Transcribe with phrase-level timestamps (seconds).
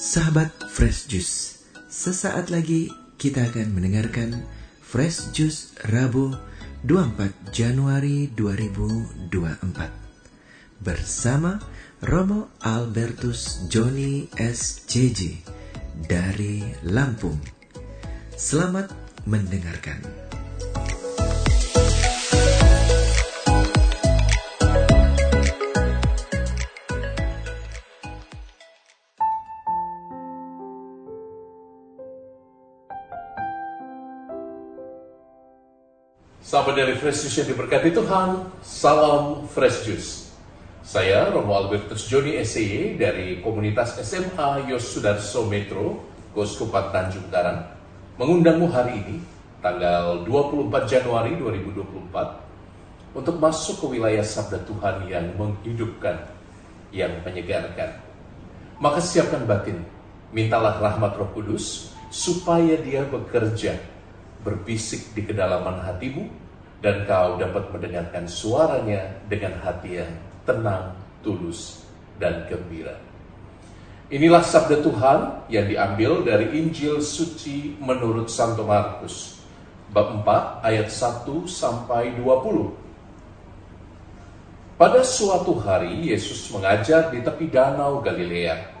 [0.00, 1.60] Sahabat Fresh Juice,
[1.92, 2.88] sesaat lagi
[3.20, 4.48] kita akan mendengarkan
[4.80, 6.32] Fresh Juice Rabu
[6.88, 9.28] 24 Januari 2024
[10.80, 11.60] bersama
[12.00, 15.44] Romo Albertus Joni SCJ
[16.08, 17.36] dari Lampung.
[18.40, 18.88] Selamat
[19.28, 20.39] mendengarkan.
[36.60, 40.28] Sahabat dari Fresh Juice yang diberkati Tuhan, salam Fresh Juice.
[40.84, 46.04] Saya Romo Albertus Joni SEY dari komunitas SMA Yosudarso Metro,
[46.36, 47.64] Koskupat Tanjung Daran,
[48.20, 49.16] mengundangmu hari ini,
[49.64, 56.28] tanggal 24 Januari 2024, untuk masuk ke wilayah sabda Tuhan yang menghidupkan,
[56.92, 58.04] yang menyegarkan.
[58.76, 59.80] Maka siapkan batin,
[60.28, 63.80] mintalah rahmat roh kudus, supaya dia bekerja,
[64.44, 66.49] berbisik di kedalaman hatimu,
[66.80, 70.12] dan kau dapat mendengarkan suaranya dengan hati yang
[70.48, 71.84] tenang, tulus,
[72.16, 72.96] dan gembira.
[74.10, 79.38] Inilah sabda Tuhan yang diambil dari Injil suci menurut Santo Markus,
[79.94, 82.74] bab 4 ayat 1 sampai 20.
[84.74, 88.80] Pada suatu hari Yesus mengajar di tepi danau Galilea.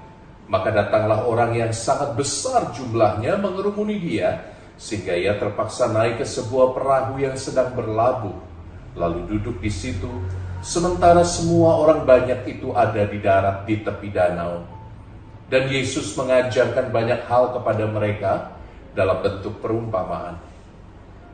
[0.50, 4.49] Maka datanglah orang yang sangat besar jumlahnya mengerumuni dia,
[4.80, 8.32] sehingga ia terpaksa naik ke sebuah perahu yang sedang berlabuh,
[8.96, 10.08] lalu duduk di situ,
[10.64, 14.64] sementara semua orang banyak itu ada di darat di tepi danau.
[15.52, 18.32] Dan Yesus mengajarkan banyak hal kepada mereka
[18.96, 20.40] dalam bentuk perumpamaan.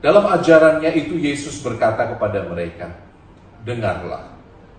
[0.03, 2.99] Dalam ajarannya itu Yesus berkata kepada mereka,
[3.63, 4.27] Dengarlah,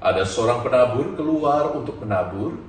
[0.03, 2.59] ada seorang penabur keluar untuk menabur.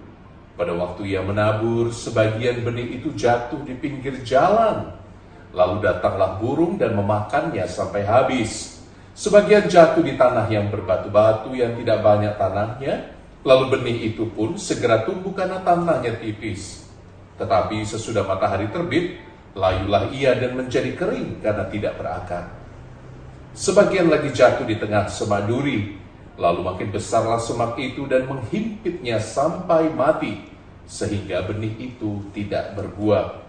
[0.54, 4.98] Pada waktu ia menabur, sebagian benih itu jatuh di pinggir jalan
[5.56, 8.82] Lalu datanglah burung dan memakannya sampai habis.
[9.18, 12.94] Sebagian jatuh di tanah yang berbatu-batu yang tidak banyak tanahnya,
[13.42, 16.86] lalu benih itu pun segera tumbuh karena tanahnya tipis.
[17.40, 19.18] Tetapi sesudah matahari terbit,
[19.58, 22.44] layulah ia dan menjadi kering karena tidak berakar.
[23.58, 25.98] Sebagian lagi jatuh di tengah semak duri,
[26.38, 30.46] lalu makin besarlah semak itu dan menghimpitnya sampai mati,
[30.86, 33.47] sehingga benih itu tidak berbuah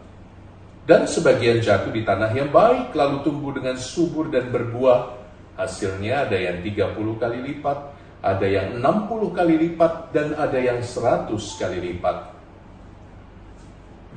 [0.90, 5.22] dan sebagian jatuh di tanah yang baik lalu tumbuh dengan subur dan berbuah.
[5.54, 7.78] Hasilnya ada yang 30 kali lipat,
[8.26, 11.30] ada yang 60 kali lipat, dan ada yang 100
[11.62, 12.34] kali lipat.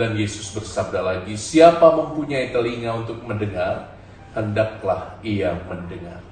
[0.01, 3.93] Dan Yesus bersabda lagi, siapa mempunyai telinga untuk mendengar,
[4.33, 6.25] hendaklah ia mendengar.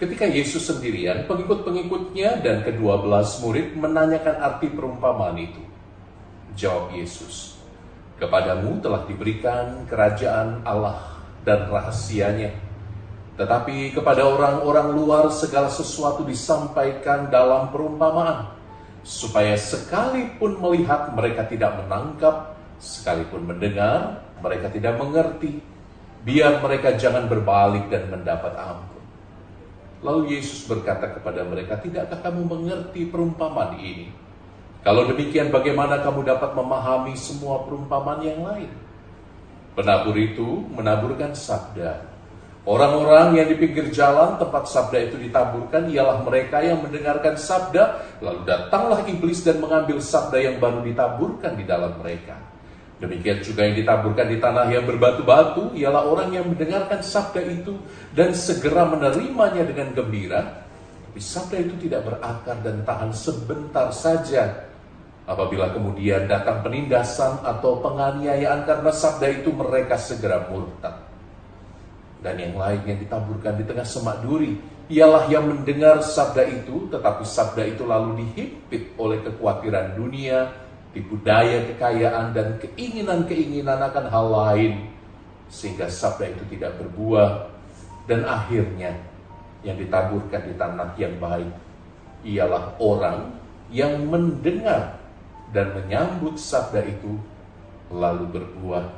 [0.00, 5.60] Ketika Yesus sendirian, pengikut-pengikutnya dan kedua belas murid menanyakan arti perumpamaan itu.
[6.56, 7.53] Jawab Yesus,
[8.24, 12.56] Kepadamu telah diberikan kerajaan Allah dan rahasianya.
[13.36, 18.48] Tetapi kepada orang-orang luar segala sesuatu disampaikan dalam perumpamaan,
[19.04, 25.60] supaya sekalipun melihat mereka tidak menangkap, sekalipun mendengar mereka tidak mengerti,
[26.24, 29.04] biar mereka jangan berbalik dan mendapat ampun.
[30.00, 34.23] Lalu Yesus berkata kepada mereka, tidakkah kamu mengerti perumpamaan ini?
[34.84, 38.68] Kalau demikian bagaimana kamu dapat memahami semua perumpamaan yang lain?
[39.72, 42.04] Penabur itu menaburkan sabda.
[42.68, 48.44] Orang-orang yang di pinggir jalan tempat sabda itu ditaburkan ialah mereka yang mendengarkan sabda, lalu
[48.44, 52.36] datanglah iblis dan mengambil sabda yang baru ditaburkan di dalam mereka.
[53.00, 57.76] Demikian juga yang ditaburkan di tanah yang berbatu-batu ialah orang yang mendengarkan sabda itu
[58.12, 60.64] dan segera menerimanya dengan gembira.
[61.08, 64.72] Tapi sabda itu tidak berakar dan tahan sebentar saja,
[65.24, 71.00] Apabila kemudian datang penindasan atau penganiayaan karena sabda itu mereka segera murtad.
[72.20, 74.56] Dan yang lain yang ditaburkan di tengah semak duri
[74.92, 80.52] ialah yang mendengar sabda itu tetapi sabda itu lalu dihimpit oleh kekhawatiran dunia,
[80.92, 84.92] tipu daya kekayaan dan keinginan-keinginan akan hal lain
[85.48, 87.48] sehingga sabda itu tidak berbuah
[88.04, 88.92] dan akhirnya
[89.64, 91.52] yang ditaburkan di tanah yang baik
[92.24, 93.32] ialah orang
[93.72, 95.03] yang mendengar
[95.54, 97.14] dan menyambut sabda itu
[97.94, 98.90] lalu berbuah.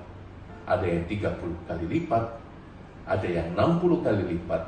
[0.67, 2.25] Ada yang 30 kali lipat,
[3.07, 4.63] ada yang 60 kali lipat,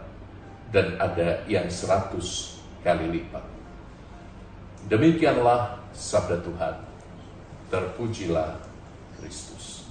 [0.71, 2.15] dan ada yang 100
[2.85, 3.43] kali lipat.
[4.87, 6.75] Demikianlah sabda Tuhan.
[7.73, 8.63] Terpujilah
[9.19, 9.91] Kristus.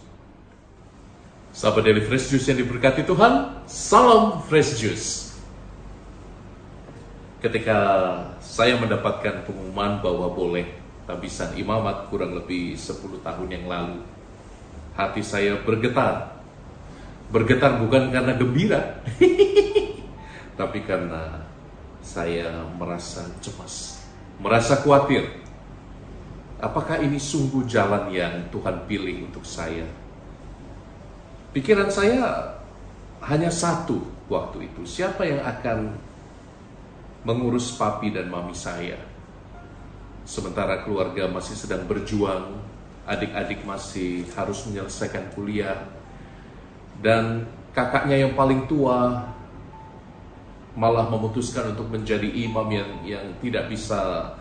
[1.51, 5.33] Sahabat dari Fresh Juice yang diberkati Tuhan, salam Fresh Juice.
[7.41, 7.77] Ketika
[8.41, 14.03] saya mendapatkan pengumuman bahwa boleh tabisan imamat kurang lebih 10 tahun yang lalu.
[14.93, 16.35] Hati saya bergetar.
[17.31, 19.03] Bergetar bukan karena gembira,
[20.59, 21.43] tapi karena
[21.99, 23.99] saya merasa cemas,
[24.39, 25.27] merasa khawatir.
[26.63, 29.83] Apakah ini sungguh jalan yang Tuhan pilih untuk saya?
[31.51, 32.47] Pikiran saya
[33.27, 33.99] hanya satu
[34.31, 34.87] waktu itu.
[34.87, 35.99] Siapa yang akan
[37.27, 38.95] mengurus papi dan mami saya?
[40.27, 42.59] Sementara keluarga masih sedang berjuang,
[43.07, 45.87] adik-adik masih harus menyelesaikan kuliah,
[46.99, 49.23] dan kakaknya yang paling tua
[50.75, 54.35] malah memutuskan untuk menjadi imam yang yang tidak bisa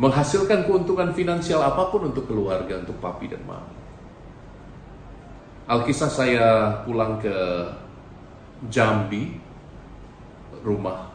[0.00, 3.76] menghasilkan keuntungan finansial apa pun untuk keluarga, untuk papi dan mami.
[5.68, 6.46] Alkisah saya
[6.88, 7.36] pulang ke
[8.72, 9.36] Jambi,
[10.64, 11.12] rumah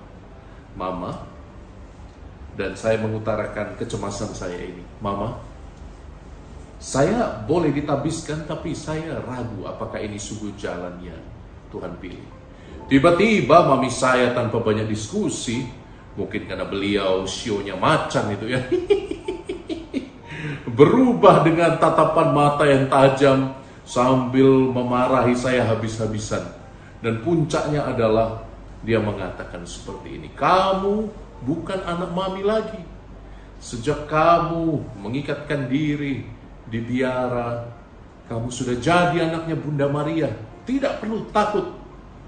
[0.77, 1.25] mama,
[2.61, 4.85] dan saya mengutarakan kecemasan saya ini.
[5.01, 5.41] Mama,
[6.77, 11.21] saya boleh ditabiskan tapi saya ragu apakah ini sungguh jalan yang
[11.73, 12.21] Tuhan pilih.
[12.85, 15.65] Tiba-tiba mami saya tanpa banyak diskusi,
[16.13, 18.61] mungkin karena beliau sionya macan itu ya,
[20.77, 23.55] berubah dengan tatapan mata yang tajam
[23.87, 26.45] sambil memarahi saya habis-habisan.
[27.01, 28.45] Dan puncaknya adalah
[28.85, 31.09] dia mengatakan seperti ini, kamu
[31.45, 32.81] bukan anak mami lagi.
[33.61, 36.25] Sejak kamu mengikatkan diri
[36.65, 37.69] di biara,
[38.25, 40.33] kamu sudah jadi anaknya Bunda Maria.
[40.65, 41.81] Tidak perlu takut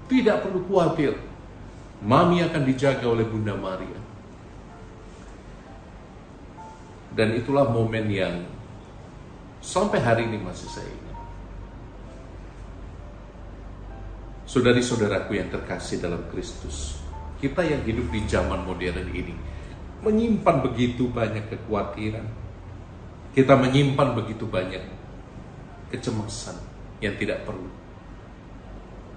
[0.08, 1.16] tidak perlu khawatir.
[2.04, 3.96] Mami akan dijaga oleh Bunda Maria.
[7.14, 8.42] Dan itulah momen yang
[9.62, 11.18] sampai hari ini masih saya ingat.
[14.44, 17.00] Saudari-saudaraku yang terkasih dalam Kristus,
[17.38, 19.34] kita yang hidup di zaman modern ini
[20.04, 22.26] menyimpan begitu banyak kekhawatiran.
[23.34, 24.84] Kita menyimpan begitu banyak
[25.90, 26.54] kecemasan
[27.02, 27.66] yang tidak perlu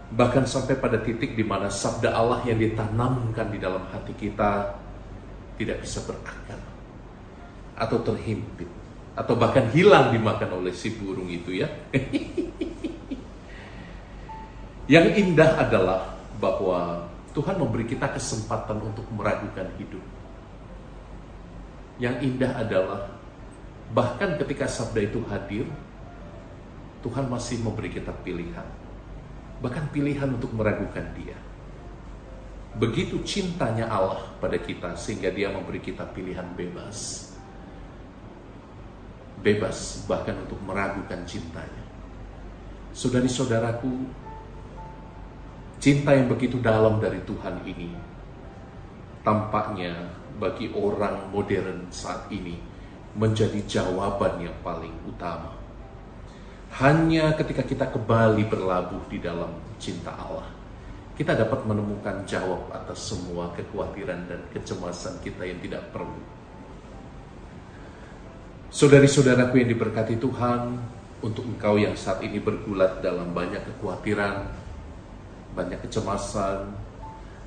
[0.08, 4.80] bahkan sampai pada titik di mana sabda Allah yang ditanamkan di dalam hati kita
[5.60, 6.60] tidak bisa berakar
[7.76, 8.70] atau terhimpit
[9.18, 11.68] atau bahkan hilang dimakan oleh si burung itu ya.
[14.88, 16.16] Yang indah adalah
[17.38, 20.02] Tuhan memberi kita kesempatan untuk meragukan hidup.
[22.02, 23.14] Yang indah adalah
[23.94, 25.70] bahkan ketika sabda itu hadir,
[27.06, 28.66] Tuhan masih memberi kita pilihan
[29.58, 31.38] bahkan pilihan untuk meragukan Dia.
[32.78, 37.30] Begitu cintanya Allah pada kita sehingga Dia memberi kita pilihan bebas.
[39.42, 41.86] Bebas bahkan untuk meragukan cintanya.
[42.94, 44.10] Saudari-saudaraku,
[45.78, 47.94] cinta yang begitu dalam dari Tuhan ini
[49.22, 52.58] tampaknya bagi orang modern saat ini
[53.18, 55.58] menjadi jawaban yang paling utama
[56.76, 60.46] hanya ketika kita kembali berlabuh di dalam cinta Allah,
[61.16, 66.22] kita dapat menemukan jawab atas semua kekhawatiran dan kecemasan kita yang tidak perlu.
[68.68, 70.76] Saudari-saudaraku yang diberkati Tuhan,
[71.24, 74.46] untuk engkau yang saat ini bergulat dalam banyak kekhawatiran,
[75.58, 76.70] banyak kecemasan,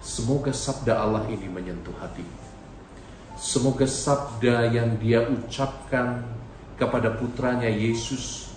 [0.02, 2.26] semoga sabda Allah ini menyentuh hati.
[3.38, 6.26] Semoga sabda yang dia ucapkan
[6.74, 8.50] kepada putranya Yesus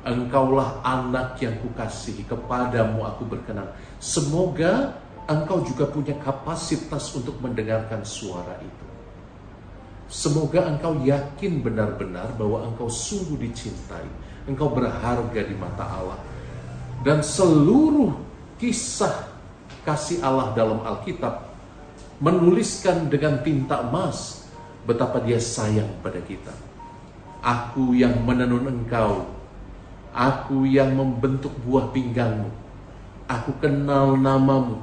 [0.00, 3.68] Engkaulah anak yang kukasihi, kepadamu aku berkenan.
[4.00, 4.96] Semoga
[5.28, 8.86] engkau juga punya kapasitas untuk mendengarkan suara itu.
[10.08, 14.08] Semoga engkau yakin benar-benar bahwa engkau sungguh dicintai.
[14.48, 16.20] Engkau berharga di mata Allah.
[17.04, 18.16] Dan seluruh
[18.60, 19.32] kisah
[19.82, 21.48] kasih Allah dalam Alkitab
[22.20, 24.44] menuliskan dengan tinta emas
[24.84, 26.52] betapa dia sayang pada kita.
[27.40, 29.40] Aku yang menenun engkau
[30.10, 32.50] Aku yang membentuk buah pinggangmu.
[33.30, 34.82] Aku kenal namamu.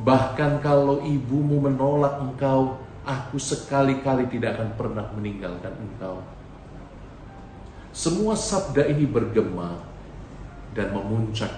[0.00, 6.24] Bahkan kalau ibumu menolak engkau, aku sekali-kali tidak akan pernah meninggalkan engkau.
[7.92, 9.76] Semua sabda ini bergema
[10.72, 11.52] dan memuncak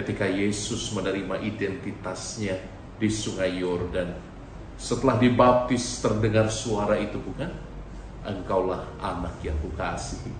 [0.00, 2.56] ketika Yesus menerima identitasnya
[2.96, 4.16] di sungai Yordan.
[4.80, 7.52] Setelah dibaptis terdengar suara itu bukan?
[8.24, 10.32] Engkaulah anak yang kukasihi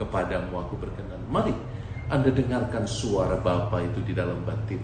[0.00, 1.20] kepadamu aku berkenan.
[1.28, 1.52] Mari
[2.10, 4.82] Anda dengarkan suara Bapa itu di dalam batin.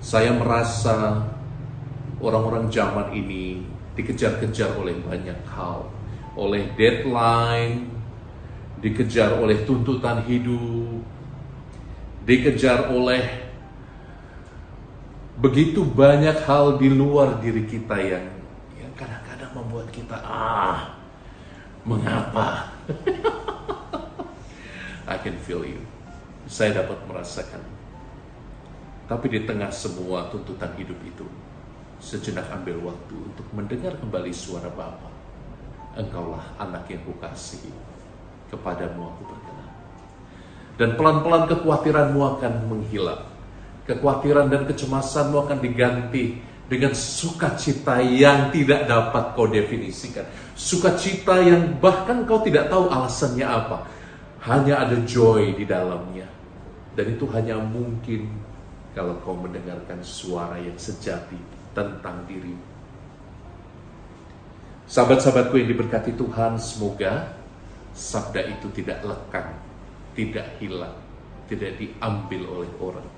[0.00, 1.26] Saya merasa
[2.22, 3.60] orang-orang zaman ini
[3.98, 5.84] dikejar-kejar oleh banyak hal.
[6.36, 7.88] Oleh deadline,
[8.80, 11.04] dikejar oleh tuntutan hidup,
[12.26, 13.46] dikejar oleh
[15.38, 18.26] begitu banyak hal di luar diri kita yang
[18.74, 20.98] yang kadang-kadang membuat kita ah
[21.86, 22.46] mengapa?
[25.06, 25.78] I can feel you.
[26.50, 27.62] Saya dapat merasakan.
[29.06, 31.22] Tapi di tengah semua tuntutan hidup itu,
[32.02, 35.14] sejenak ambil waktu untuk mendengar kembali suara Bapa.
[35.94, 37.70] Engkaulah anak yang kukasihi,
[38.50, 39.55] kepadamu aku berkenan.
[40.76, 43.24] Dan pelan-pelan kekhawatiranmu akan menghilang.
[43.88, 50.26] Kekhawatiran dan kecemasanmu akan diganti dengan sukacita yang tidak dapat kau definisikan.
[50.52, 53.86] Sukacita yang bahkan kau tidak tahu alasannya apa.
[54.44, 56.28] Hanya ada joy di dalamnya.
[56.92, 58.28] Dan itu hanya mungkin
[58.96, 61.36] kalau kau mendengarkan suara yang sejati
[61.76, 62.56] tentang diri.
[64.86, 67.36] Sahabat-sahabatku yang diberkati Tuhan, semoga
[67.92, 69.50] sabda itu tidak lekang,
[70.16, 70.96] tidak hilang,
[71.46, 73.08] tidak diambil oleh orang.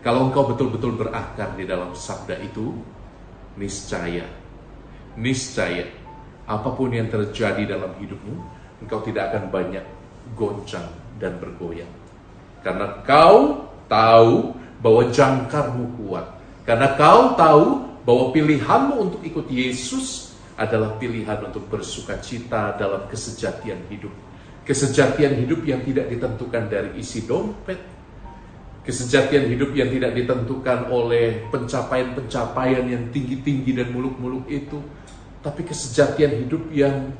[0.00, 2.72] Kalau engkau betul-betul berakar di dalam sabda itu,
[3.60, 4.24] niscaya,
[5.20, 5.84] niscaya,
[6.48, 8.34] apa pun yang terjadi dalam hidupmu,
[8.80, 9.84] engkau tidak akan banyak
[10.32, 10.88] goncang
[11.20, 11.90] dan bergoyang.
[12.64, 16.26] Karena kau tahu bahwa jangkarmu kuat.
[16.64, 17.64] Karena kau tahu
[18.06, 24.10] bahwa pilihanmu untuk ikut Yesus adalah pilihan untuk bersuka cita dalam kesejatian hidup.
[24.68, 27.80] Kesejatian hidup yang tidak ditentukan dari isi dompet.
[28.84, 34.76] Kesejatian hidup yang tidak ditentukan oleh pencapaian-pencapaian yang tinggi-tinggi dan muluk-muluk itu.
[35.40, 37.16] Tapi kesejatian hidup yang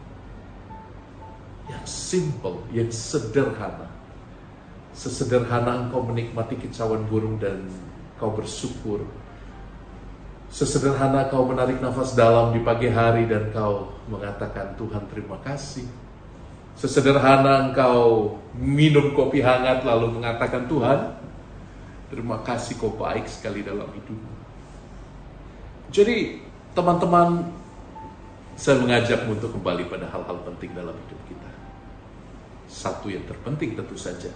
[1.73, 3.89] yang simple, yang sederhana.
[4.93, 7.65] Sesederhana engkau menikmati kicauan burung dan
[8.21, 9.05] kau bersyukur
[10.49, 16.08] Sesederhana kau menarik nafas dalam di pagi hari dan kau mengatakan Tuhan terima kasih.
[16.79, 21.19] Sesederhana engkau minum kopi hangat lalu mengatakan Tuhan
[22.07, 24.35] terima kasih kau baik sekali dalam hidupmu.
[25.91, 26.39] Jadi
[26.79, 27.51] teman-teman
[28.59, 31.51] saya mengajakmu untuk kembali pada hal-hal penting dalam hidup kita.
[32.71, 34.31] Satu yang terpenting tentu saja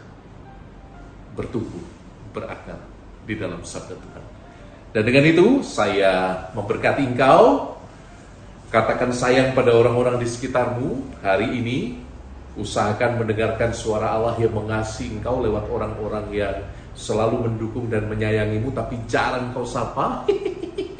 [1.34, 1.82] bertumbuh,
[2.34, 2.80] berakar
[3.26, 4.24] di dalam sabda Tuhan.
[4.92, 7.74] Dan dengan itu saya memberkati engkau.
[8.72, 12.00] Katakan sayang pada orang-orang di sekitarmu hari ini.
[12.52, 16.56] Usahakan mendengarkan suara Allah yang mengasihi engkau lewat orang-orang yang
[16.92, 20.28] selalu mendukung dan menyayangimu tapi jarang kau sapa.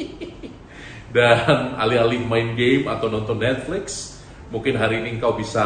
[1.17, 4.17] dan alih-alih main game atau nonton Netflix,
[4.49, 5.65] mungkin hari ini engkau bisa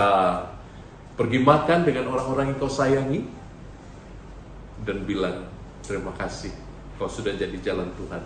[1.14, 3.22] pergi makan dengan orang-orang yang kau sayangi
[4.82, 5.46] dan bilang
[5.86, 6.50] terima kasih
[6.96, 8.22] Kau sudah jadi jalan Tuhan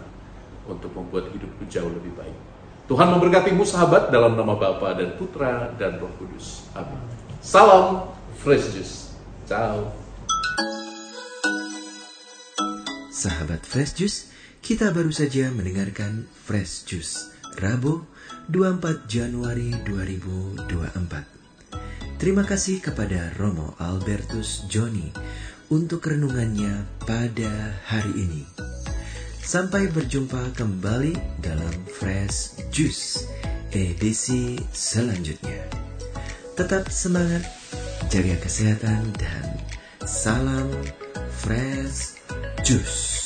[0.70, 2.38] untuk membuat hidupku jauh lebih baik.
[2.86, 6.70] Tuhan memberkatimu sahabat dalam nama Bapa dan Putra dan Roh Kudus.
[6.74, 7.19] Amin.
[7.40, 8.04] Salam
[8.36, 9.16] Fresh Juice.
[9.48, 9.88] Ciao.
[13.08, 14.28] Sahabat Fresh Juice,
[14.60, 18.04] kita baru saja mendengarkan Fresh Juice Rabu
[18.52, 22.20] 24 Januari 2024.
[22.20, 25.08] Terima kasih kepada Romo Albertus Joni
[25.72, 28.44] untuk renungannya pada hari ini.
[29.40, 33.24] Sampai berjumpa kembali dalam Fresh Juice
[33.72, 35.89] edisi selanjutnya.
[36.60, 37.40] Tetap semangat,
[38.12, 39.48] jaga kesehatan, dan
[40.04, 40.68] salam
[41.40, 42.20] Fresh
[42.68, 43.19] Juice.